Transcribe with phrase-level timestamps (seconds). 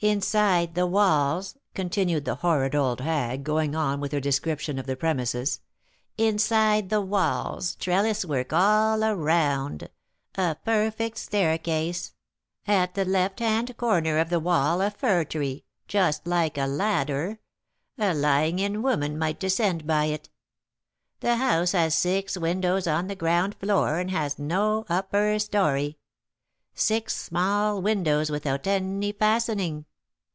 [0.00, 4.96] Inside the walls," continued the horrid old hag, going on with her description of the
[4.96, 5.60] premises,
[6.18, 9.88] "inside the walls, trellis work all around,
[10.34, 12.12] a perfect staircase;
[12.66, 17.38] at the left hand corner of the wall a fir tree, just like a ladder,
[17.96, 20.28] a lying in woman might descend by it.
[21.20, 25.96] The house has six windows on the ground floor, and has no upper story,
[26.74, 29.86] six small windows without any fastening.